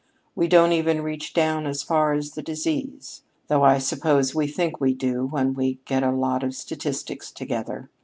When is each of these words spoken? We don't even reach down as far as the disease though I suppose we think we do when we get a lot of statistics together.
We 0.33 0.47
don't 0.47 0.71
even 0.71 1.03
reach 1.03 1.31
down 1.31 1.67
as 1.67 1.83
far 1.83 2.13
as 2.13 2.31
the 2.31 2.41
disease 2.41 3.21
though 3.49 3.61
I 3.61 3.77
suppose 3.77 4.33
we 4.33 4.47
think 4.47 4.81
we 4.81 4.95
do 4.95 5.27
when 5.27 5.53
we 5.53 5.77
get 5.85 6.01
a 6.01 6.09
lot 6.09 6.41
of 6.41 6.55
statistics 6.55 7.31
together. 7.31 7.87